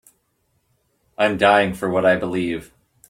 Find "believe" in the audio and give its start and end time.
2.15-2.73